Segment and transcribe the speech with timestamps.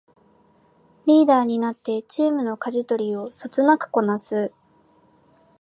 [1.05, 4.51] リーダーになってチームのかじ取りをそつなくこなす